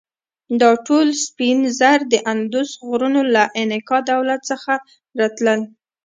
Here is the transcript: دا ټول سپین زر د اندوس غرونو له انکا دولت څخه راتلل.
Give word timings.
دا 0.61 0.71
ټول 0.87 1.07
سپین 1.25 1.59
زر 1.79 1.99
د 2.13 2.13
اندوس 2.31 2.69
غرونو 2.87 3.21
له 3.35 3.43
انکا 3.61 3.97
دولت 4.11 4.41
څخه 4.51 4.73
راتلل. 5.19 5.59